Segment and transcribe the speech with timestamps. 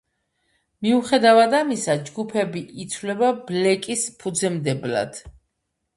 [0.87, 5.25] მიუხედავად ამისა, ჯგუფები ითვლება ბლეკის ფუძემდებლებად.